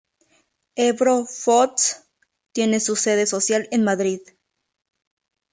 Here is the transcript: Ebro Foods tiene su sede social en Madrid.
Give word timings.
Ebro 0.77 1.27
Foods 1.27 2.03
tiene 2.53 2.79
su 2.79 2.95
sede 2.95 3.27
social 3.27 3.67
en 3.69 3.83
Madrid. 3.83 4.21